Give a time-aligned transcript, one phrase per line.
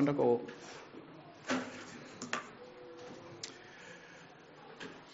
[0.00, 0.40] der.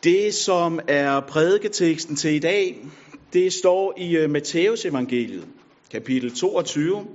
[0.04, 2.87] Det, som er prædiketeksten til i dag,
[3.32, 5.46] det står i øh, Matteus evangeliet,
[5.90, 7.06] kapitel 22.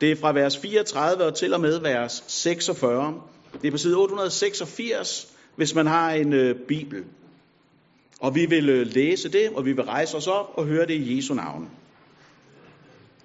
[0.00, 3.22] Det er fra vers 34 og til og med vers 46.
[3.62, 7.04] Det er på side 886, hvis man har en øh, bibel.
[8.20, 10.94] Og vi vil øh, læse det, og vi vil rejse os op og høre det
[10.94, 11.70] i Jesu navn.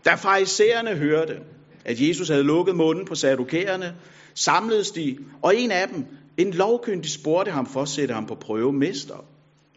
[0.06, 1.40] Da farisæerne hørte,
[1.86, 3.96] at Jesus havde lukket munden på sadukæerne,
[4.34, 6.06] samledes de, og en af dem,
[6.38, 8.74] en lovkyndig, spurgte ham for at sætte ham på prøve.
[8.74, 9.26] Mester,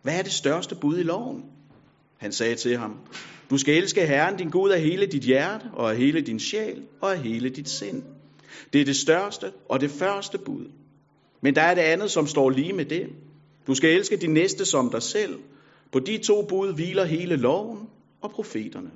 [0.02, 1.44] hvad er det største bud i loven?
[2.18, 2.96] Han sagde til ham,
[3.50, 6.82] du skal elske Herren din Gud af hele dit hjerte, og af hele din sjæl,
[7.00, 8.02] og af hele dit sind.
[8.72, 10.64] Det er det største og det første bud.
[11.40, 13.08] Men der er det andet, som står lige med det.
[13.66, 15.38] Du skal elske din næste som dig selv.
[15.92, 17.78] På de to bud hviler hele loven
[18.20, 18.90] og profeterne.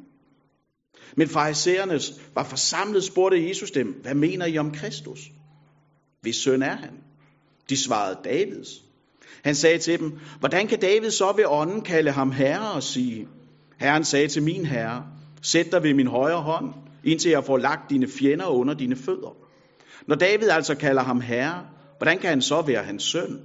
[1.16, 2.00] Men farisæerne
[2.34, 5.20] var forsamlet, spurgte Jesus dem, hvad mener I om Kristus?
[6.20, 6.90] Hvis søn er han?
[7.70, 8.68] De svarede Davids.
[9.44, 13.28] Han sagde til dem, hvordan kan David så ved ånden kalde ham herre og sige,
[13.78, 15.06] Herren sagde til min herre,
[15.42, 19.36] sæt dig ved min højre hånd, indtil jeg får lagt dine fjender under dine fødder.
[20.06, 23.40] Når David altså kalder ham herre, hvordan kan han så være hans søn?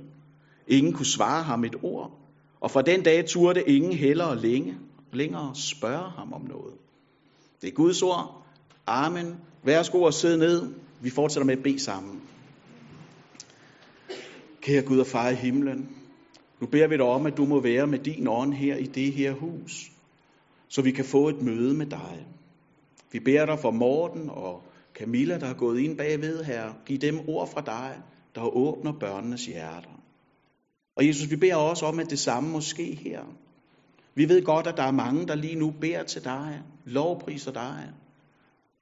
[0.67, 2.19] Ingen kunne svare ham et ord,
[2.61, 4.78] og fra den dag turde ingen heller længe,
[5.13, 6.73] længere spørge ham om noget.
[7.61, 8.45] Det er Guds ord.
[8.88, 9.36] Amen.
[9.63, 10.73] Værsgo og sidde ned.
[11.02, 12.22] Vi fortsætter med at bede sammen.
[14.61, 15.89] Kære Gud og far i himlen,
[16.59, 19.13] nu beder vi dig om, at du må være med din ånd her i det
[19.13, 19.91] her hus,
[20.67, 22.25] så vi kan få et møde med dig.
[23.11, 24.63] Vi beder dig for Morten og
[24.94, 26.73] Camilla, der har gået ind bagved her.
[26.85, 28.02] Giv dem ord fra dig,
[28.35, 30.02] der åbner børnenes hjerter.
[30.95, 33.22] Og Jesus, vi beder også om, at det samme må ske her.
[34.17, 37.89] Vi ved godt, at der er mange, der lige nu beder til dig, lovpriser dig,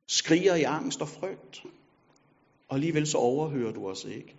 [0.07, 1.63] skriger i angst og frygt.
[2.69, 4.35] Og alligevel så overhører du os ikke.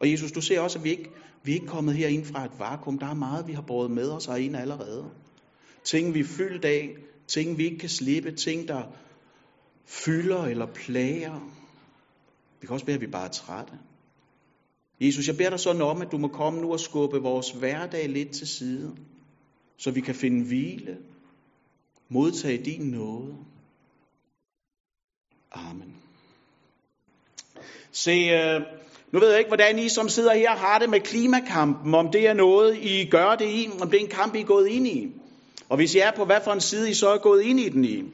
[0.00, 1.10] Og Jesus, du ser også, at vi ikke,
[1.42, 2.98] vi er ikke kommet herind fra et vakuum.
[2.98, 5.10] Der er meget, vi har båret med os herind allerede.
[5.84, 6.96] Ting, vi er fyldt af.
[7.26, 8.32] Ting, vi ikke kan slippe.
[8.32, 8.82] Ting, der
[9.86, 11.40] fylder eller plager.
[12.60, 13.72] Vi kan også være, at vi bare er trætte.
[15.00, 18.08] Jesus, jeg beder dig sådan om, at du må komme nu og skubbe vores hverdag
[18.08, 18.96] lidt til side,
[19.78, 20.96] så vi kan finde hvile,
[22.08, 23.36] modtage din nåde.
[25.52, 25.94] Amen.
[27.92, 28.62] Se, øh,
[29.12, 32.28] nu ved jeg ikke, hvordan I som sidder her har det med klimakampen, om det
[32.28, 34.86] er noget, I gør det i, om det er en kamp, I er gået ind
[34.86, 35.12] i.
[35.68, 37.68] Og hvis I er på hvad for en side, I så er gået ind i
[37.68, 38.04] den i.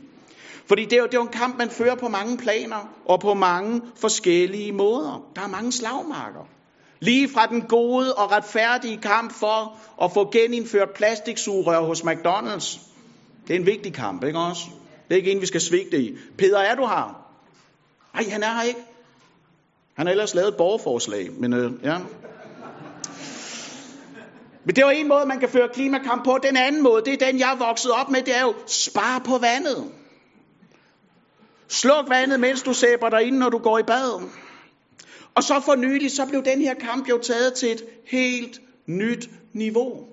[0.67, 3.21] Fordi det er, jo, det er jo en kamp, man fører på mange planer og
[3.21, 5.31] på mange forskellige måder.
[5.37, 6.49] Der er mange slagmarker.
[7.05, 12.81] Lige fra den gode og retfærdige kamp for at få genindført plastiksugerør hos McDonald's.
[13.49, 14.63] Det er en vigtig kamp, ikke også?
[15.09, 16.17] Det er ikke en, vi skal svigte i.
[16.39, 17.27] Peter, er du her?
[18.15, 18.81] Nej, han er her ikke.
[19.95, 21.99] Han har ellers lavet et borgerforslag, men øh, ja.
[24.65, 26.39] Men det var en måde, man kan føre klimakamp på.
[26.43, 29.23] Den anden måde, det er den, jeg er vokset op med, det er jo spar
[29.27, 29.85] på vandet.
[31.69, 34.29] Sluk vandet, mens du sæber dig ind, når du går i bad.
[35.37, 39.31] Og så for nylig, så blev den her kamp jo taget til et helt nyt
[39.53, 40.07] niveau.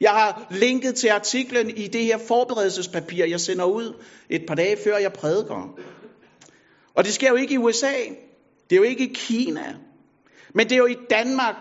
[0.00, 3.94] Jeg har linket til artiklen i det her forberedelsespapir, jeg sender ud
[4.30, 5.78] et par dage før jeg prædiker.
[6.94, 7.92] Og det sker jo ikke i USA.
[8.70, 9.76] Det er jo ikke i Kina.
[10.54, 11.54] Men det er jo i Danmark,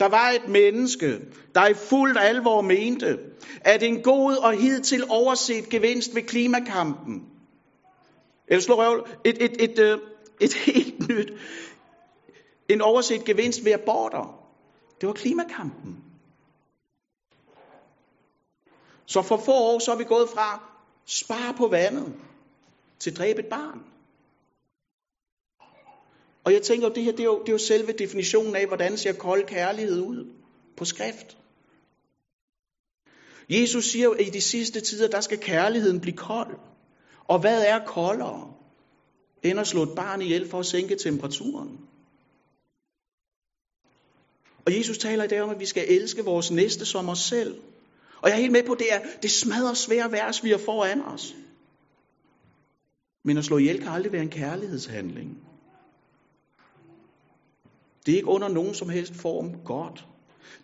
[0.00, 1.20] der var et menneske,
[1.54, 3.18] der i fuldt alvor mente,
[3.60, 7.22] at en god og hidtil overset gevinst ved klimakampen,
[8.48, 10.00] eller slå røv, et, et, et, øh, et,
[10.40, 11.32] et helt nyt,
[12.68, 14.44] en overset gevinst ved aborter,
[15.00, 16.04] det var klimakampen.
[19.06, 20.62] Så for få år, så er vi gået fra
[21.06, 22.14] spare på vandet
[22.98, 23.80] til dræbe et barn.
[26.44, 28.96] Og jeg tænker, det her det er, jo, det er jo selve definitionen af, hvordan
[28.96, 30.32] ser kold kærlighed ud
[30.76, 31.38] på skrift.
[33.50, 36.58] Jesus siger jo, at i de sidste tider, der skal kærligheden blive kold.
[37.24, 38.54] Og hvad er koldere,
[39.42, 41.87] end at slå et barn ihjel for at sænke temperaturen?
[44.68, 47.60] Og Jesus taler i dag om, at vi skal elske vores næste som os selv.
[48.20, 51.02] Og jeg er helt med på, det er det smadrer svære vers, vi har foran
[51.02, 51.34] os.
[53.24, 55.38] Men at slå ihjel kan aldrig være en kærlighedshandling.
[58.06, 60.06] Det er ikke under nogen som helst form godt.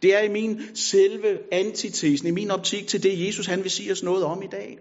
[0.03, 3.93] Det er i min selve antitesen, i min optik til det, Jesus han vil sige
[3.93, 4.79] os noget om i dag.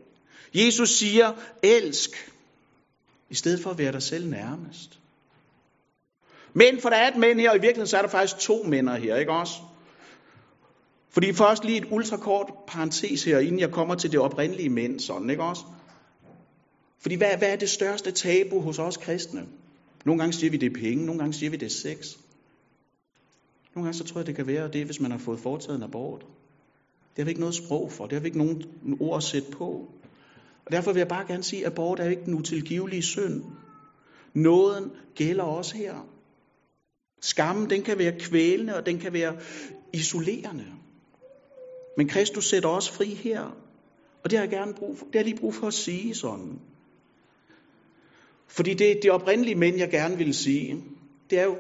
[0.54, 1.34] Jesus siger,
[1.64, 2.32] elsk,
[3.30, 5.00] i stedet for at være dig selv nærmest.
[6.54, 8.64] Men for der er et mænd her, og i virkeligheden så er der faktisk to
[8.64, 9.54] mænd her, ikke også?
[11.10, 15.30] Fordi først lige et ultrakort parentes her, inden jeg kommer til det oprindelige mænd, sådan,
[15.30, 15.62] ikke også?
[17.00, 19.46] Fordi hvad, hvad er det største tabu hos os kristne?
[20.06, 22.18] Nogle gange siger vi, det er penge, nogle gange siger vi, det er sex.
[23.76, 25.84] Nogle gange så tror jeg, det kan være det, hvis man har fået foretaget en
[25.84, 26.22] abort.
[27.16, 28.64] Det har vi ikke noget sprog for, det har vi ikke nogen
[29.00, 29.88] ord at sætte på.
[30.66, 33.44] Og derfor vil jeg bare gerne sige, at abort er ikke den utilgivelige synd.
[34.34, 36.08] Nåden gælder også her.
[37.24, 39.38] Skammen, den kan være kvælende, og den kan være
[39.94, 40.66] isolerende.
[41.98, 43.42] Men Kristus sætter os fri her.
[44.24, 46.60] Og det har jeg gerne brug for, det har lige brug for at sige sådan.
[48.48, 50.84] Fordi det, det oprindelige men, jeg gerne vil sige,
[51.30, 51.58] det er jo,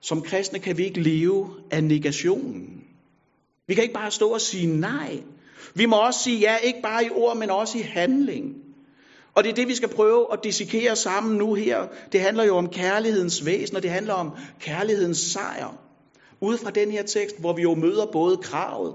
[0.00, 2.84] som kristne kan vi ikke leve af negationen.
[3.66, 5.22] Vi kan ikke bare stå og sige nej.
[5.74, 8.63] Vi må også sige ja, ikke bare i ord, men også i handling.
[9.34, 11.86] Og det er det, vi skal prøve at dissekere sammen nu her.
[12.12, 15.78] Det handler jo om kærlighedens væsen, og det handler om kærlighedens sejr.
[16.40, 18.94] Ud fra den her tekst, hvor vi jo møder både kravet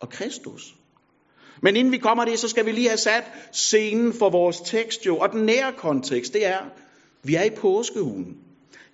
[0.00, 0.74] og Kristus.
[1.62, 5.06] Men inden vi kommer det, så skal vi lige have sat scenen for vores tekst
[5.06, 5.16] jo.
[5.16, 6.60] Og den nære kontekst, det er,
[7.22, 8.36] vi er i påskeugen.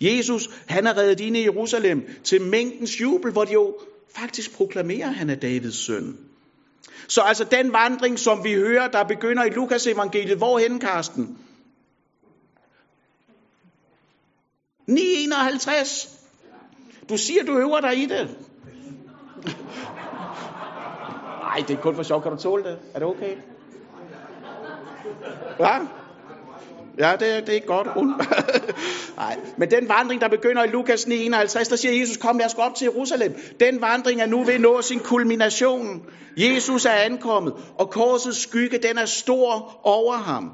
[0.01, 3.75] Jesus, han er reddet ind i Jerusalem til mængdens jubel, hvor de jo
[4.17, 6.19] faktisk proklamerer, at han er Davids søn.
[7.09, 11.39] Så altså den vandring, som vi hører, der begynder i Lukas evangeliet, hvorhen, Karsten?
[14.87, 16.19] 951.
[17.09, 18.37] Du siger, du øver dig i det.
[21.43, 22.23] Nej, det er kun for sjov.
[22.23, 22.79] Kan du tåle det?
[22.95, 23.37] Er det okay?
[25.57, 25.87] Hvad?
[26.99, 27.89] Ja, det, det er godt.
[29.17, 32.55] Nej, men den vandring, der begynder i Lukas 9:51, der siger Jesus, kom lad os
[32.55, 33.35] gå op til Jerusalem.
[33.61, 36.03] Den vandring er nu ved at nå sin kulmination.
[36.37, 40.51] Jesus er ankommet, og korsets skygge, den er stor over ham.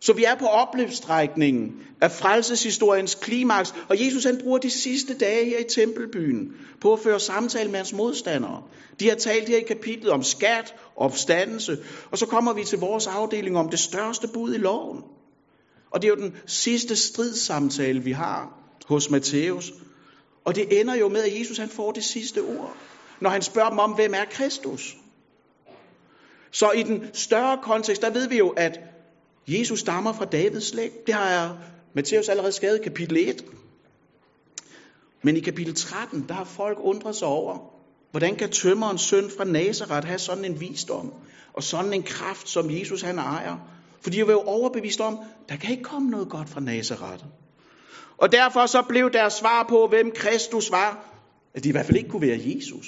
[0.00, 5.44] Så vi er på opløbsstrækningen af frelseshistoriens klimaks, og Jesus han bruger de sidste dage
[5.44, 8.62] her i tempelbyen på at føre samtale med hans modstandere.
[9.00, 11.78] De har talt her i kapitlet om skat, opstandelse,
[12.10, 15.02] og så kommer vi til vores afdeling om det største bud i loven.
[15.90, 19.72] Og det er jo den sidste stridssamtale, vi har hos Matthæus.
[20.44, 22.76] Og det ender jo med, at Jesus han får det sidste ord,
[23.20, 24.96] når han spørger dem om, hvem er Kristus?
[26.50, 28.80] Så i den større kontekst, der ved vi jo, at
[29.48, 31.06] Jesus stammer fra Davids slægt.
[31.06, 31.50] Det har jeg
[31.94, 33.44] Matthæus allerede skrevet i kapitel 1.
[35.22, 37.58] Men i kapitel 13, der har folk undret sig over,
[38.10, 41.12] hvordan kan tømmerens søn fra Nazareth have sådan en visdom,
[41.52, 43.56] og sådan en kraft, som Jesus han ejer?
[44.00, 45.18] For de var jo overbevist om,
[45.48, 47.24] der kan ikke komme noget godt fra Nazareth.
[48.18, 51.10] Og derfor så blev deres svar på, hvem Kristus var,
[51.54, 52.86] at de i hvert fald ikke kunne være Jesus.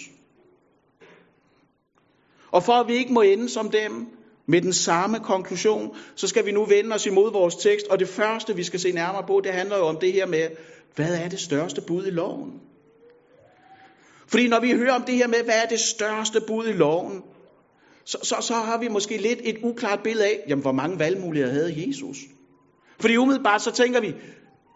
[2.50, 4.06] Og for at vi ikke må ende som dem,
[4.46, 8.08] med den samme konklusion, så skal vi nu vende os imod vores tekst, og det
[8.08, 10.48] første, vi skal se nærmere på, det handler jo om det her med,
[10.94, 12.60] hvad er det største bud i loven?
[14.26, 17.22] Fordi når vi hører om det her med, hvad er det største bud i loven,
[18.04, 21.52] så, så, så har vi måske lidt et uklart billede af, jamen, hvor mange valgmuligheder
[21.52, 22.16] havde Jesus.
[23.00, 24.14] Fordi umiddelbart så tænker vi,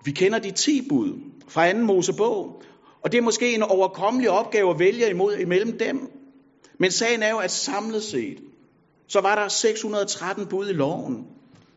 [0.04, 1.12] vi kender de ti bud
[1.48, 2.62] fra anden Mosebog,
[3.02, 6.10] og det er måske en overkommelig opgave at vælge imod imellem dem.
[6.78, 8.38] Men sagen er jo, at samlet set,
[9.08, 11.26] så var der 613 bud i loven.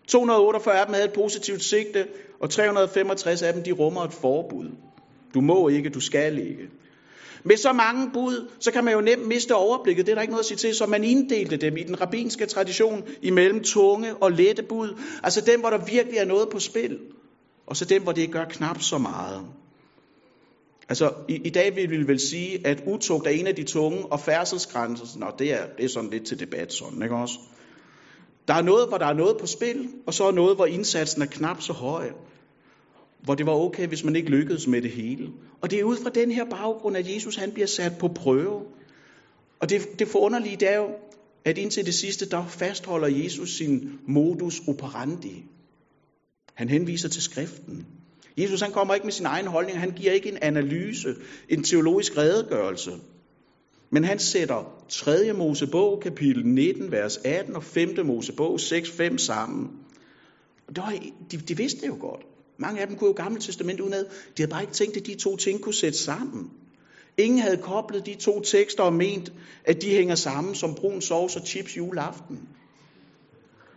[0.08, 2.08] 248 af dem havde et positivt sigte,
[2.40, 4.70] og 365 af dem de rummer et forbud.
[5.34, 6.70] Du må ikke, du skal ikke.
[7.44, 10.06] Med så mange bud, så kan man jo nemt miste overblikket.
[10.06, 10.76] Det er der ikke noget at sige til.
[10.76, 15.00] Så man inddelte dem i den rabbinske tradition imellem tunge og lette bud.
[15.24, 17.00] Altså dem, hvor der virkelig er noget på spil.
[17.68, 19.42] Og så dem, hvor det gør knap så meget.
[20.90, 24.06] Altså, i, i dag vil vi vel sige, at utugt er en af de tunge,
[24.06, 27.40] og færdselsgrænser, nå, det er, det er sådan lidt til debat, sådan, ikke også?
[28.48, 31.22] Der er noget, hvor der er noget på spil, og så er noget, hvor indsatsen
[31.22, 32.10] er knap så høj.
[33.24, 35.30] Hvor det var okay, hvis man ikke lykkedes med det hele.
[35.62, 38.62] Og det er ud fra den her baggrund, at Jesus han bliver sat på prøve.
[39.60, 40.90] Og det, det forunderlige, det er jo,
[41.46, 45.46] at indtil det sidste, der fastholder Jesus sin modus operandi.
[46.54, 47.86] Han henviser til skriften.
[48.38, 51.16] Jesus han kommer ikke med sin egen holdning, han giver ikke en analyse,
[51.50, 52.92] en teologisk redegørelse.
[53.90, 55.34] Men han sætter 3.
[55.34, 58.06] Mosebog, kapitel 19, vers 18, og 5.
[58.06, 59.70] Mosebog, 6, 5 sammen.
[60.68, 60.94] Og det var,
[61.32, 62.22] de, de vidste det jo godt.
[62.60, 64.06] Mange af dem kunne jo gamle testament udenad.
[64.06, 66.52] De havde bare ikke tænkt, at de to ting kunne sætte sammen.
[67.18, 69.32] Ingen havde koblet de to tekster og ment,
[69.66, 72.40] at de hænger sammen som brun sovs og chips juleaften.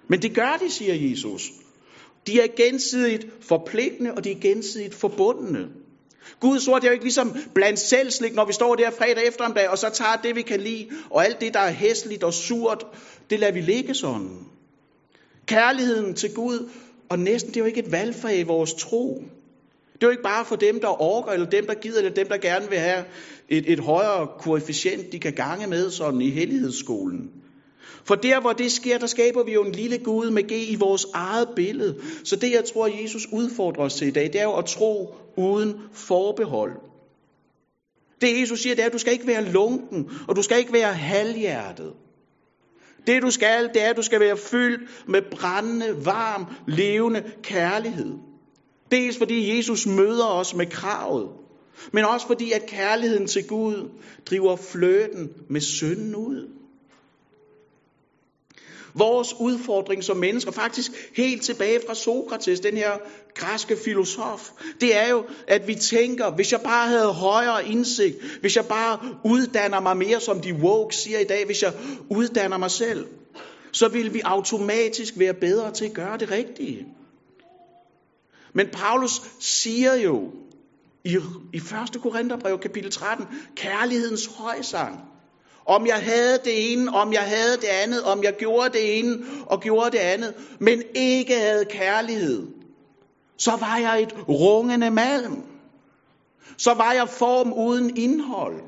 [0.09, 1.51] Men det gør de, siger Jesus.
[2.27, 5.69] De er gensidigt forpligtende, og de er gensidigt forbundne.
[6.41, 9.69] Guds ord det er jo ikke ligesom blandt selvslik, når vi står der fredag eftermiddag,
[9.69, 12.87] og så tager det, vi kan lide, og alt det, der er hæsligt og surt,
[13.31, 14.47] det lader vi ligge sådan.
[15.47, 16.71] Kærligheden til Gud
[17.13, 19.25] og næsten, det er jo ikke et valgfag i vores tro.
[19.95, 22.29] Det er jo ikke bare for dem, der orker, eller dem, der gider, eller dem,
[22.29, 23.05] der gerne vil have
[23.49, 27.31] et, et højere koefficient, de kan gange med sådan i hellighedsskolen.
[28.05, 30.75] For der, hvor det sker, der skaber vi jo en lille Gud med G i
[30.75, 31.97] vores eget billede.
[32.25, 35.15] Så det, jeg tror, Jesus udfordrer os til i dag, det er jo at tro
[35.37, 36.73] uden forbehold.
[38.21, 40.73] Det Jesus siger, det er, at du skal ikke være lunken, og du skal ikke
[40.73, 41.93] være halvhjertet.
[43.07, 48.13] Det du skal, det er, at du skal være fyldt med brændende, varm, levende kærlighed.
[48.91, 51.29] Dels fordi Jesus møder os med kravet,
[51.93, 53.91] men også fordi, at kærligheden til Gud
[54.27, 56.49] driver fløten med synden ud.
[58.95, 62.93] Vores udfordring som mennesker, faktisk helt tilbage fra Sokrates, den her
[63.35, 68.57] græske filosof, det er jo, at vi tænker, hvis jeg bare havde højere indsigt, hvis
[68.57, 71.73] jeg bare uddanner mig mere, som de woke siger i dag, hvis jeg
[72.11, 73.07] uddanner mig selv,
[73.73, 76.87] så vil vi automatisk være bedre til at gøre det rigtige.
[78.55, 80.33] Men Paulus siger jo
[81.05, 81.19] i,
[81.53, 82.03] i 1.
[82.03, 85.01] Korintherbrev kapitel 13, kærlighedens højsang.
[85.67, 89.19] Om jeg havde det ene, om jeg havde det andet, om jeg gjorde det ene
[89.47, 92.47] og gjorde det andet, men ikke havde kærlighed,
[93.37, 95.43] så var jeg et rungende malm.
[96.57, 98.63] Så var jeg form uden indhold.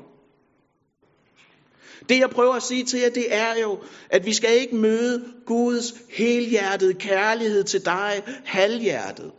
[2.09, 5.25] Det jeg prøver at sige til jer, det er jo, at vi skal ikke møde
[5.45, 9.31] Guds helhjertede kærlighed til dig halvhjertet.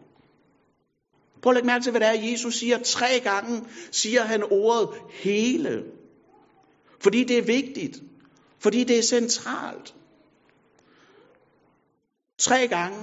[1.43, 2.79] Prøv at lægge mærke til, hvad det er, Jesus siger.
[2.79, 5.85] Tre gange siger han ordet hele.
[7.07, 8.03] Fordi det er vigtigt.
[8.59, 9.95] Fordi det er centralt.
[12.39, 12.99] Tre gange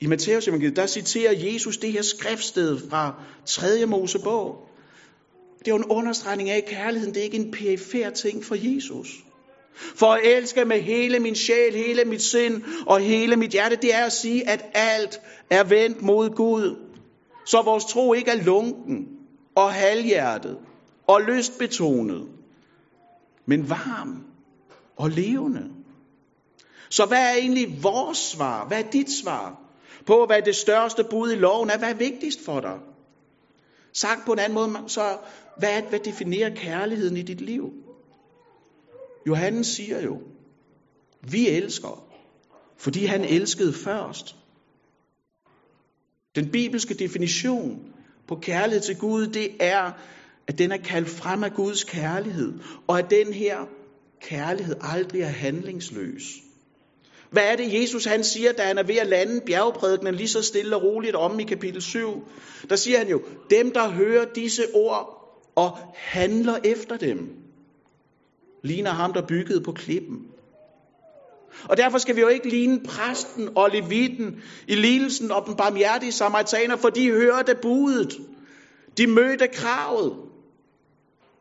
[0.00, 3.14] i Matteus evangeliet, der citerer Jesus det her skriftsted fra
[3.46, 3.86] 3.
[3.86, 4.68] Mosebog.
[5.58, 8.54] Det er jo en understregning af, at kærligheden det er ikke en perifer ting for
[8.58, 9.08] Jesus.
[9.74, 13.94] For at elske med hele min sjæl, hele mit sind og hele mit hjerte, det
[13.94, 16.76] er at sige, at alt er vendt mod Gud.
[17.46, 19.08] Så vores tro ikke er lunken
[19.54, 20.58] og halvhjertet
[21.06, 22.35] og lystbetonet,
[23.46, 24.24] men varm
[24.96, 25.70] og levende.
[26.90, 28.68] Så hvad er egentlig vores svar?
[28.68, 29.60] Hvad er dit svar
[30.06, 31.78] på, hvad det største bud i loven er?
[31.78, 32.78] Hvad er vigtigst for dig?
[33.92, 35.18] Sagt på en anden måde, så
[35.58, 37.72] hvad, hvad definerer kærligheden i dit liv?
[39.26, 40.22] Johannes siger jo,
[41.20, 42.04] vi elsker,
[42.76, 44.36] fordi han elskede først.
[46.34, 47.92] Den bibelske definition
[48.28, 49.92] på kærlighed til Gud, det er,
[50.48, 52.52] at den er kaldt frem af Guds kærlighed,
[52.86, 53.58] og at den her
[54.20, 56.22] kærlighed aldrig er handlingsløs.
[57.30, 60.42] Hvad er det, Jesus han siger, da han er ved at lande bjergprædikenen lige så
[60.42, 62.28] stille og roligt om i kapitel 7?
[62.70, 65.16] Der siger han jo, dem der hører disse ord
[65.54, 67.28] og handler efter dem,
[68.62, 70.26] ligner ham, der byggede på klippen.
[71.64, 76.12] Og derfor skal vi jo ikke ligne præsten og levitten i lidelsen og den barmhjertige
[76.12, 78.18] samaritaner, for de hørte budet.
[78.98, 80.16] De mødte kravet.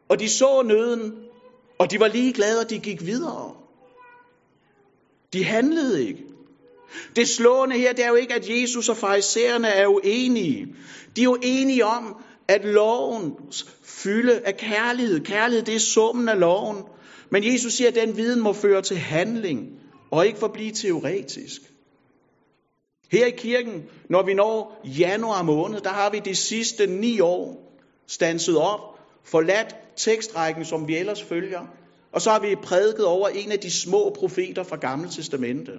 [0.10, 1.16] Og de så nøden.
[1.80, 3.56] Og de var ligeglade, og de gik videre.
[5.34, 6.24] De handlede ikke.
[7.16, 10.76] Det slående her, det er jo ikke, at Jesus og farisæerne er uenige.
[11.16, 16.40] De er jo enige om, at lovens fylde af kærlighed, kærlighed det er summen af
[16.40, 16.84] loven.
[17.30, 19.80] Men Jesus siger, at den viden må føre til handling
[20.12, 21.62] og ikke forblive teoretisk.
[23.12, 27.74] Her i kirken, når vi når januar måned, der har vi de sidste ni år
[28.08, 31.62] stanset op, forladt tekstrækken, som vi ellers følger,
[32.12, 35.72] og så har vi prædiket over en af de små profeter fra Gamle Testamente.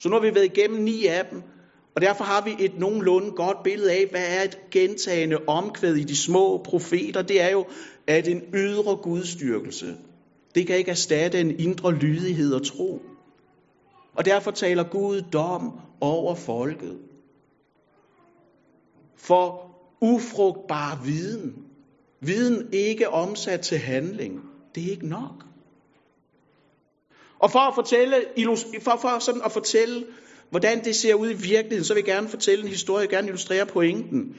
[0.00, 1.42] Så nu har vi været igennem ni af dem,
[1.94, 6.04] og derfor har vi et nogenlunde godt billede af, hvad er et gentagende omkvæd i
[6.04, 7.22] de små profeter.
[7.22, 7.66] Det er jo,
[8.06, 9.96] at en ydre gudstyrkelse,
[10.54, 13.02] det kan ikke erstatte en indre lydighed og tro.
[14.14, 16.98] Og derfor taler Gud dom over folket.
[19.16, 19.70] For
[20.00, 21.65] ufrugtbar viden,
[22.26, 24.40] viden ikke omsat til handling,
[24.74, 25.44] det er ikke nok.
[27.38, 28.24] Og for at fortælle,
[28.82, 30.04] for, for sådan at fortælle,
[30.50, 33.26] hvordan det ser ud i virkeligheden, så vil jeg gerne fortælle en historie, jeg gerne
[33.26, 34.36] illustrere pointen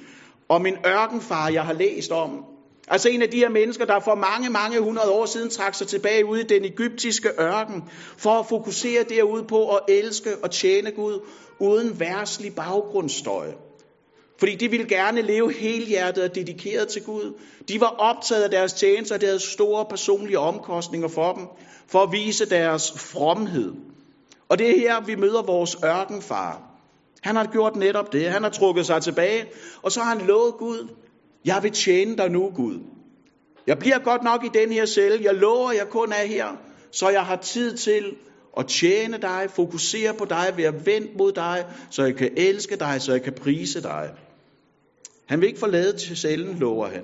[0.50, 2.46] om en ørkenfar, jeg har læst om.
[2.88, 5.88] Altså en af de her mennesker, der for mange, mange hundrede år siden trak sig
[5.88, 7.84] tilbage ud i den egyptiske ørken,
[8.17, 11.20] for at fokusere derude på at elske og tjene Gud,
[11.60, 13.51] uden værslig baggrundsstøj.
[14.39, 17.34] Fordi de ville gerne leve helhjertet og dedikeret til Gud.
[17.67, 21.48] De var optaget af deres tjeneste, og det havde store personlige omkostninger for dem,
[21.88, 23.74] for at vise deres fromhed.
[24.50, 26.62] Og det er her, vi møder vores ørkenfar.
[27.22, 28.29] Han har gjort netop det.
[28.29, 29.46] Han har trukket sig tilbage,
[29.82, 30.88] og så har han lovet Gud,
[31.46, 32.79] jeg vil tjene dig nu, Gud.
[33.67, 35.24] Jeg bliver godt nok i den her celle.
[35.24, 36.48] Jeg lover, jeg kun er her,
[36.91, 38.15] så jeg har tid til
[38.58, 43.01] at tjene dig, fokusere på dig, være vendt mod dig, så jeg kan elske dig,
[43.01, 44.10] så jeg kan prise dig.
[45.28, 47.04] Han vil ikke forlade til cellen, lover han.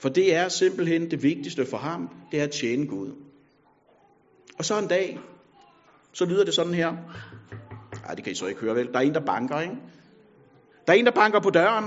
[0.00, 3.10] For det er simpelthen det vigtigste for ham, det er at tjene Gud.
[4.58, 5.18] Og så en dag,
[6.12, 6.92] så lyder det sådan her.
[8.04, 8.86] Nej, det kan I så ikke høre vel.
[8.86, 9.74] Der er en, der banker, ikke?
[10.86, 11.84] Der er en, der banker på døren.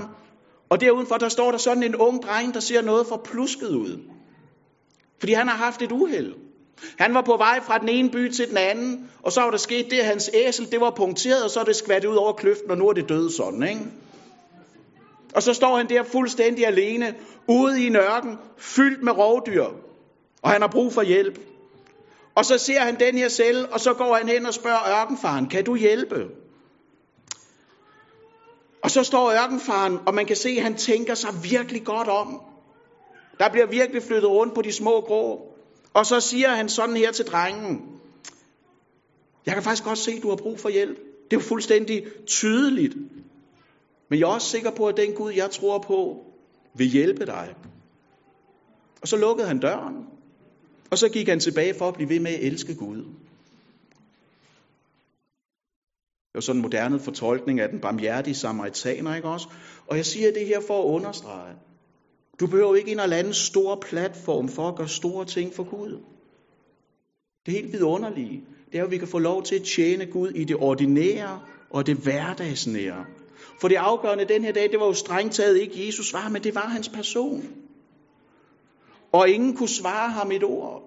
[0.68, 3.98] Og derudenfor, der står der sådan en ung dreng, der ser noget for plusket ud.
[5.18, 6.34] Fordi han har haft et uheld.
[6.98, 9.58] Han var på vej fra den ene by til den anden, og så var der
[9.58, 12.32] sket det, at hans æsel, det var punkteret, og så er det skvattet ud over
[12.32, 13.80] kløften, og nu er det død sådan, ikke?
[15.34, 17.14] Og så står han der fuldstændig alene,
[17.48, 19.64] ude i en ørken, fyldt med rovdyr,
[20.42, 21.38] og han har brug for hjælp.
[22.34, 25.48] Og så ser han den her celle, og så går han hen og spørger ørkenfaren,
[25.48, 26.28] kan du hjælpe?
[28.82, 32.40] Og så står ørkenfaren, og man kan se, at han tænker sig virkelig godt om.
[33.38, 35.54] Der bliver virkelig flyttet rundt på de små grå.
[35.94, 38.00] Og så siger han sådan her til drengen.
[39.46, 40.96] Jeg kan faktisk godt se, at du har brug for hjælp.
[41.30, 42.94] Det er jo fuldstændig tydeligt.
[44.08, 46.24] Men jeg er også sikker på, at den Gud, jeg tror på,
[46.74, 47.54] vil hjælpe dig.
[49.02, 50.06] Og så lukkede han døren.
[50.90, 53.04] Og så gik han tilbage for at blive ved med at elske Gud.
[56.28, 59.48] Det var sådan en moderne fortolkning af den barmhjertige samaritaner, ikke også?
[59.86, 61.54] Og jeg siger det her for at understrege.
[62.40, 66.00] Du behøver ikke en eller anden stor platform for at gøre store ting for Gud.
[67.46, 70.44] Det helt vidunderlige, det er, at vi kan få lov til at tjene Gud i
[70.44, 73.06] det ordinære og det hverdagsnære.
[73.60, 76.44] For det afgørende den her dag, det var jo strengt taget ikke Jesus var, men
[76.44, 77.48] det var hans person.
[79.12, 80.82] Og ingen kunne svare ham et ord.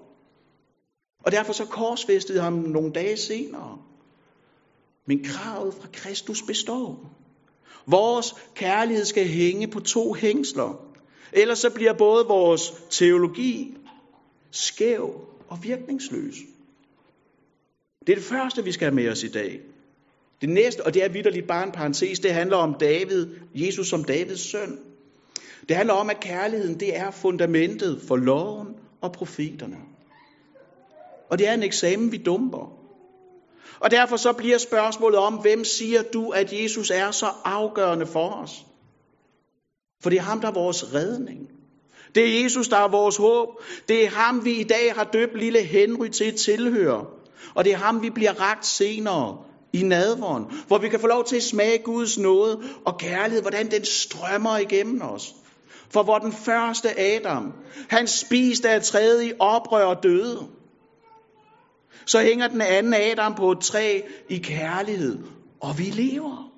[1.23, 3.77] Og derfor så korsfæstede ham nogle dage senere.
[5.05, 7.11] Men kravet fra Kristus består.
[7.85, 10.85] Vores kærlighed skal hænge på to hængsler.
[11.33, 13.77] Ellers så bliver både vores teologi
[14.51, 16.35] skæv og virkningsløs.
[18.07, 19.61] Det er det første, vi skal have med os i dag.
[20.41, 24.03] Det næste, og det er vidderligt bare en parentes, det handler om David, Jesus som
[24.03, 24.79] Davids søn.
[25.69, 28.67] Det handler om, at kærligheden det er fundamentet for loven
[29.01, 29.77] og profeterne.
[31.29, 32.81] Og det er en eksamen, vi dumper.
[33.79, 38.29] Og derfor så bliver spørgsmålet om, hvem siger du, at Jesus er så afgørende for
[38.29, 38.65] os?
[40.03, 41.49] For det er ham, der er vores redning.
[42.15, 43.49] Det er Jesus, der er vores håb.
[43.87, 47.05] Det er ham, vi i dag har døbt lille Henry til at tilhøre.
[47.55, 49.37] Og det er ham, vi bliver ragt senere
[49.73, 53.71] i nadvåren, hvor vi kan få lov til at smage Guds nåde og kærlighed, hvordan
[53.71, 55.35] den strømmer igennem os.
[55.89, 57.53] For hvor den første Adam,
[57.89, 60.47] han spiste af træet i oprør og døde,
[62.05, 65.17] så hænger den anden Adam på et træ i kærlighed,
[65.61, 66.51] og vi lever.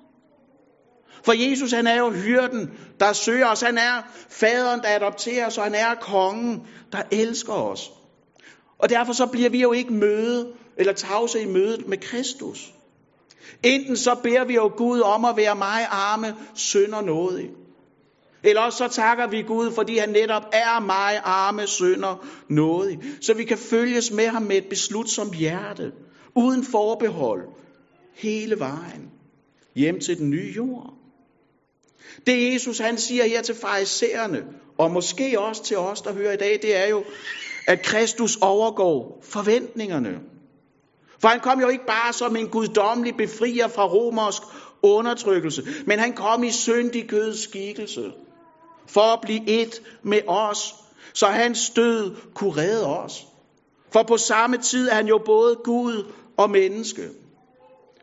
[1.24, 3.60] For Jesus han er jo hyrden, der søger os.
[3.60, 7.90] Han er faderen, der adopterer os, og han er kongen, der elsker os.
[8.78, 12.72] Og derfor så bliver vi jo ikke møde, eller tavse i mødet med Kristus.
[13.62, 17.50] Enten så beder vi jo Gud om at være mig arme, sønder nådig.
[18.44, 22.98] Eller også så takker vi Gud, fordi han netop er mig arme, synder nådig.
[23.20, 25.92] Så vi kan følges med ham med et beslutsomt hjerte,
[26.34, 27.48] uden forbehold,
[28.14, 29.10] hele vejen
[29.74, 30.94] hjem til den nye jord.
[32.26, 34.44] Det Jesus han siger her til farisæerne,
[34.78, 37.04] og måske også til os, der hører i dag, det er jo,
[37.66, 40.20] at Kristus overgår forventningerne.
[41.24, 44.42] For han kom jo ikke bare som en guddommelig befrier fra romersk
[44.82, 48.12] undertrykkelse, men han kom i syndig køds skikkelse
[48.86, 50.74] for at blive et med os,
[51.12, 53.26] så hans død kunne redde os.
[53.92, 57.08] For på samme tid er han jo både Gud og menneske.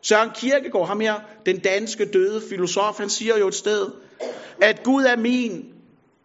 [0.00, 3.90] Søren Kierkegaard, ham her, den danske døde filosof, han siger jo et sted,
[4.62, 5.64] at Gud er min,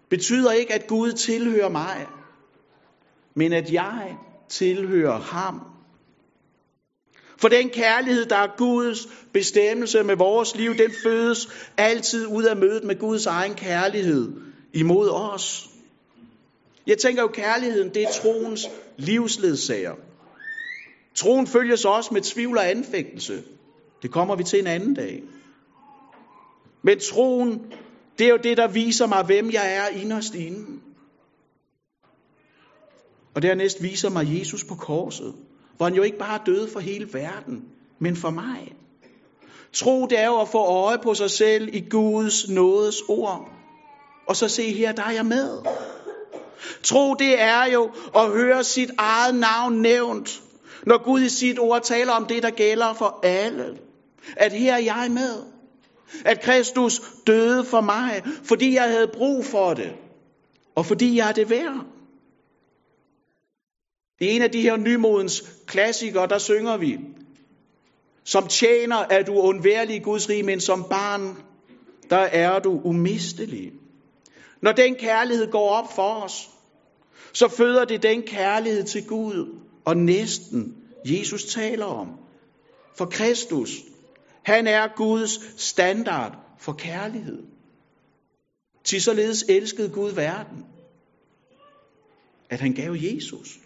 [0.09, 2.07] betyder ikke, at Gud tilhører mig,
[3.35, 4.15] men at jeg
[4.49, 5.76] tilhører ham.
[7.37, 11.47] For den kærlighed, der er Guds bestemmelse med vores liv, den fødes
[11.77, 14.31] altid ud af mødet med Guds egen kærlighed
[14.73, 15.69] imod os.
[16.87, 18.65] Jeg tænker jo, kærligheden, det er troens
[18.97, 19.95] livsledsager.
[21.15, 23.43] Troen følges også med tvivl og anfægtelse.
[24.01, 25.23] Det kommer vi til en anden dag.
[26.83, 27.73] Men troen,
[28.17, 30.79] det er jo det, der viser mig, hvem jeg er inderst inde.
[33.35, 35.33] Og dernæst viser mig Jesus på korset,
[35.77, 37.65] hvor han jo ikke bare døde for hele verden,
[37.99, 38.75] men for mig.
[39.73, 43.49] Tro, det er jo at få øje på sig selv i Guds nådes ord.
[44.27, 45.61] Og så se her, der er jeg med.
[46.83, 50.41] Tro, det er jo at høre sit eget navn nævnt,
[50.85, 53.77] når Gud i sit ord taler om det, der gælder for alle.
[54.35, 55.43] At her er jeg med.
[56.25, 59.91] At Kristus døde for mig, fordi jeg havde brug for det.
[60.75, 61.85] Og fordi jeg er det værd.
[64.19, 66.97] I en af de her nymodens klassikere, der synger vi,
[68.23, 71.37] som tjener er du undværlig i Guds rige, men som barn,
[72.09, 73.71] der er du umistelig.
[74.61, 76.49] Når den kærlighed går op for os,
[77.33, 80.75] så føder det den kærlighed til Gud og næsten,
[81.05, 82.07] Jesus taler om.
[82.97, 83.69] for Kristus.
[84.43, 87.43] Han er Guds standard for kærlighed.
[88.83, 90.65] Til således elskede Gud verden,
[92.49, 93.59] at han gav Jesus.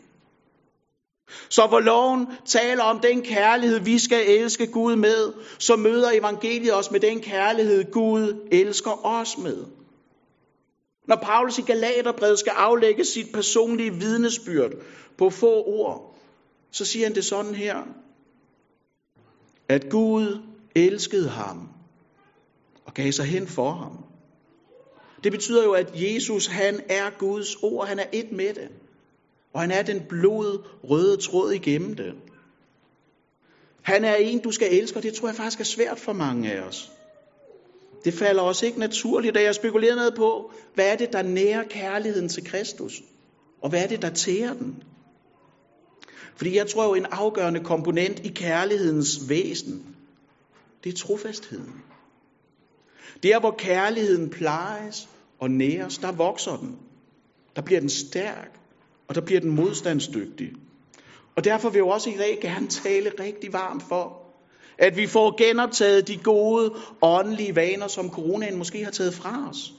[1.50, 6.76] Så hvor loven taler om den kærlighed, vi skal elske Gud med, så møder evangeliet
[6.76, 9.66] os med den kærlighed, Gud elsker os med.
[11.08, 14.72] Når Paulus i Galaterbrevet skal aflægge sit personlige vidnesbyrd
[15.18, 16.16] på få ord,
[16.72, 17.78] så siger han det sådan her,
[19.70, 20.42] at Gud
[20.76, 21.70] elskede ham
[22.86, 23.98] og gav sig hen for ham.
[25.24, 28.70] Det betyder jo, at Jesus han er Guds ord, han er et med det.
[29.54, 32.14] Og han er den blod røde tråd igennem det.
[33.82, 36.52] Han er en, du skal elske, og det tror jeg faktisk er svært for mange
[36.52, 36.92] af os.
[38.06, 41.64] Det falder også ikke naturligt, da jeg spekulerer ned på, hvad er det, der nærer
[41.64, 43.02] kærligheden til Kristus?
[43.62, 44.84] Og hvad er det, der tærer den?
[46.36, 49.96] Fordi jeg tror jo, en afgørende komponent i kærlighedens væsen,
[50.84, 51.84] det er trofastheden.
[53.24, 55.10] Der, hvor kærligheden plejes
[55.40, 56.78] og næres, der vokser den.
[57.56, 58.61] Der bliver den stærk,
[59.08, 60.52] og der bliver den modstandsdygtig.
[61.36, 64.22] Og derfor vil jeg også i dag gerne tale rigtig varmt for,
[64.78, 69.74] at vi får genoptaget de gode åndelige vaner, som coronaen måske har taget fra os.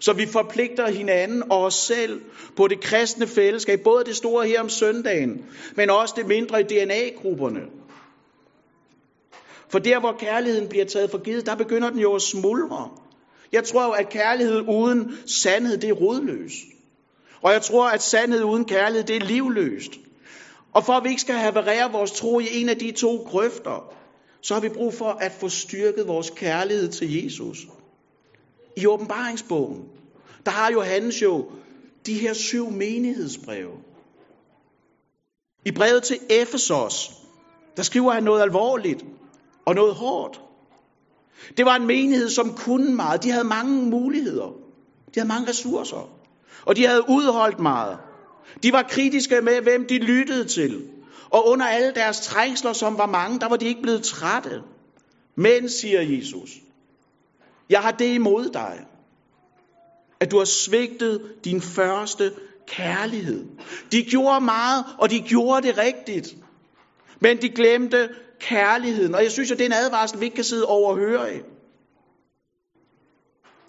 [0.00, 2.20] Så vi forpligter hinanden og os selv
[2.56, 5.44] på det kristne fællesskab, både det store her om søndagen,
[5.76, 7.60] men også det mindre i DNA-grupperne.
[9.68, 12.90] For der, hvor kærligheden bliver taget for givet, der begynder den jo at smuldre.
[13.52, 16.52] Jeg tror jo, at kærlighed uden sandhed, det er rodløs.
[17.42, 19.92] Og jeg tror, at sandhed uden kærlighed, det er livløst.
[20.72, 23.92] Og for at vi ikke skal haverere vores tro i en af de to grøfter,
[24.40, 27.66] så har vi brug for at få styrket vores kærlighed til Jesus.
[28.76, 29.84] I åbenbaringsbogen,
[30.46, 31.50] der har Johannes jo
[32.06, 33.72] de her syv menighedsbreve.
[35.64, 37.10] I brevet til Efesos,
[37.76, 39.04] der skriver han noget alvorligt
[39.64, 40.40] og noget hårdt.
[41.56, 43.22] Det var en menighed, som kunne meget.
[43.22, 44.46] De havde mange muligheder.
[45.14, 46.11] De havde mange ressourcer.
[46.64, 47.98] Og de havde udholdt meget.
[48.62, 50.88] De var kritiske med, hvem de lyttede til.
[51.30, 54.62] Og under alle deres trængsler, som var mange, der var de ikke blevet trætte.
[55.34, 56.50] Men, siger Jesus,
[57.70, 58.86] jeg har det imod dig,
[60.20, 62.32] at du har svigtet din første
[62.66, 63.46] kærlighed.
[63.92, 66.36] De gjorde meget, og de gjorde det rigtigt.
[67.20, 68.08] Men de glemte
[68.40, 69.14] kærligheden.
[69.14, 71.38] Og jeg synes, at det er en advarsel, vi ikke kan sidde overhøre i.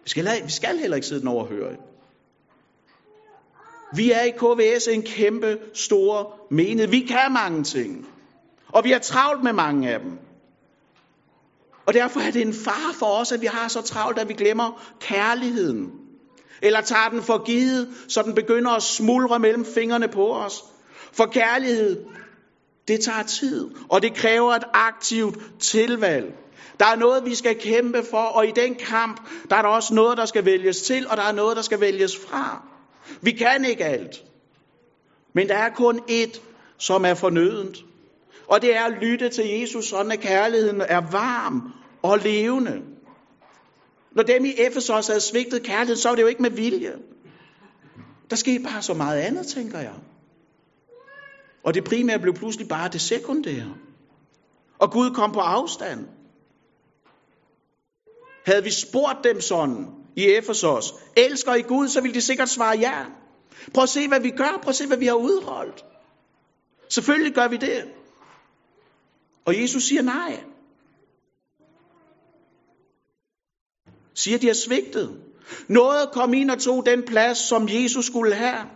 [0.04, 1.78] Vi skal, vi skal heller ikke sidde den overhøre i.
[3.96, 6.88] Vi er i KVS en kæmpe stor menighed.
[6.88, 8.08] Vi kan mange ting.
[8.74, 10.12] Og vi har travlt med mange af dem.
[11.86, 14.34] Og derfor er det en far for os, at vi har så travlt, at vi
[14.34, 15.92] glemmer kærligheden.
[16.62, 20.64] Eller tager den for givet, så den begynder at smuldre mellem fingrene på os.
[21.12, 22.06] For kærlighed,
[22.88, 26.34] det tager tid, og det kræver et aktivt tilvalg.
[26.80, 29.94] Der er noget, vi skal kæmpe for, og i den kamp, der er der også
[29.94, 32.73] noget, der skal vælges til, og der er noget, der skal vælges fra.
[33.22, 34.24] Vi kan ikke alt.
[35.34, 36.40] Men der er kun ét,
[36.78, 37.78] som er fornødent.
[38.48, 42.82] Og det er at lytte til Jesus, sådan at kærligheden er varm og levende.
[44.12, 46.94] Når dem i Efesos havde svigtet kærligheden, så var det jo ikke med vilje.
[48.30, 49.94] Der skete bare så meget andet, tænker jeg.
[51.64, 53.76] Og det primære blev pludselig bare det sekundære.
[54.80, 56.08] Og Gud kom på afstand.
[58.46, 62.78] Havde vi spurgt dem sådan i Efesos, elsker I Gud, så vil de sikkert svare
[62.78, 63.06] ja.
[63.74, 64.60] Prøv at se, hvad vi gør.
[64.62, 65.86] Prøv at se, hvad vi har udholdt.
[66.90, 67.84] Selvfølgelig gør vi det.
[69.46, 70.44] Og Jesus siger nej.
[74.14, 75.22] Siger, de har svigtet.
[75.68, 78.70] Noget kom ind og tog den plads, som Jesus skulle have.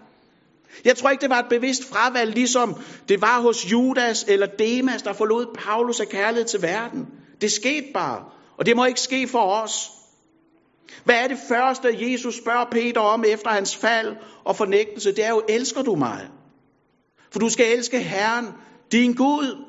[0.86, 5.02] Jeg tror ikke, det var et bevidst fravalg, ligesom det var hos Judas eller Demas,
[5.02, 7.08] der forlod Paulus af kærlighed til verden.
[7.42, 8.26] Det skete bare,
[8.58, 9.92] og det må ikke ske for os.
[11.04, 15.12] Hvad er det første, Jesus spørger Peter om efter hans fald og fornægtelse?
[15.12, 16.28] Det er jo, elsker du mig?
[17.32, 18.48] For du skal elske Herren,
[18.92, 19.64] din Gud.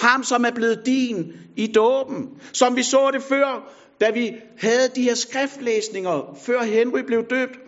[0.00, 2.28] Ham, som er blevet din i dåben.
[2.52, 7.58] Som vi så det før, da vi havde de her skriftlæsninger, før Henry blev døbt.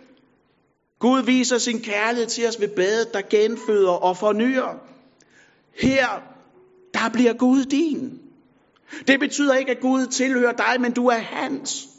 [0.99, 4.79] Gud viser sin kærlighed til os ved badet, der genføder og fornyer.
[5.81, 6.07] Her,
[6.93, 8.19] der bliver Gud din.
[9.07, 11.90] Det betyder ikke, at Gud tilhører dig, men du er hans.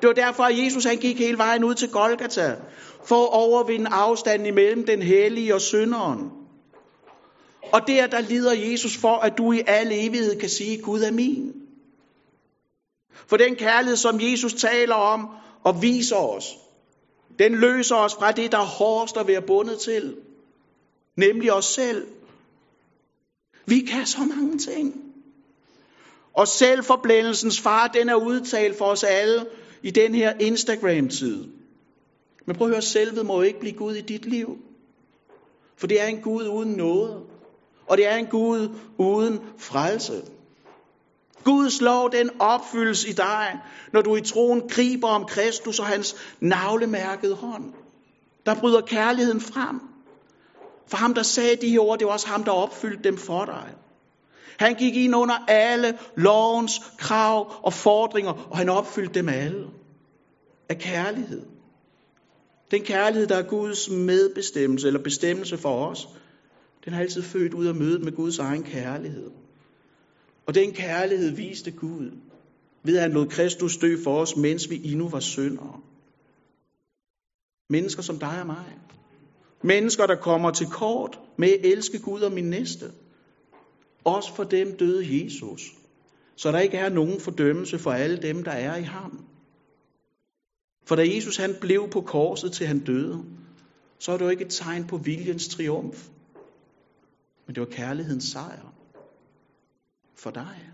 [0.00, 2.56] Det var derfor, at Jesus han gik hele vejen ud til Golgata,
[3.04, 6.30] for at overvinde afstanden imellem den hellige og synderen.
[7.72, 11.10] Og der, der lider Jesus for, at du i al evighed kan sige, Gud er
[11.10, 11.52] min.
[13.26, 15.28] For den kærlighed, som Jesus taler om
[15.64, 16.58] og viser os,
[17.38, 20.16] den løser os fra det, der er hårdest at være bundet til,
[21.16, 22.06] nemlig os selv.
[23.66, 25.02] Vi kan så mange ting.
[26.34, 29.46] Og selvforblændelsens far, den er udtalt for os alle
[29.86, 31.44] i den her Instagram-tid.
[32.46, 34.58] Men prøv at høre, selvet må ikke blive Gud i dit liv.
[35.76, 37.22] For det er en Gud uden noget.
[37.88, 38.68] Og det er en Gud
[38.98, 40.22] uden frelse.
[41.44, 43.60] Guds lov, den opfyldes i dig,
[43.92, 47.72] når du i troen griber om Kristus og hans navlemærkede hånd.
[48.46, 49.80] Der bryder kærligheden frem.
[50.86, 53.44] For ham, der sagde de her ord, det var også ham, der opfyldte dem for
[53.44, 53.74] dig.
[54.58, 59.66] Han gik ind under alle lovens krav og fordringer, og han opfyldte dem alle.
[60.68, 61.42] Af kærlighed.
[62.70, 66.08] Den kærlighed, der er Guds medbestemmelse eller bestemmelse for os,
[66.84, 69.30] den har altid født ud af mødet med Guds egen kærlighed.
[70.46, 72.10] Og den kærlighed viste Gud,
[72.82, 75.80] ved at han lod Kristus dø for os, mens vi endnu var syndere.
[77.70, 78.78] Mennesker som dig og mig.
[79.62, 82.92] Mennesker, der kommer til kort med at elske Gud og min næste.
[84.06, 85.72] Også for dem døde Jesus.
[86.36, 89.26] Så der ikke er nogen fordømmelse for alle dem, der er i ham.
[90.84, 93.24] For da Jesus han blev på korset til han døde,
[93.98, 96.08] så er det jo ikke et tegn på viljens triumf.
[97.46, 98.72] Men det var kærlighedens sejr
[100.14, 100.70] for dig.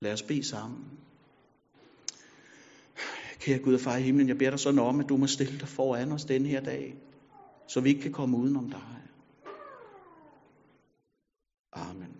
[0.00, 0.84] Lad os bede sammen.
[3.40, 5.58] Kære Gud og far i himlen, jeg beder dig sådan om, at du må stille
[5.58, 6.96] dig foran os den her dag,
[7.68, 8.96] så vi ikke kan komme udenom dig.
[11.76, 12.15] Amen.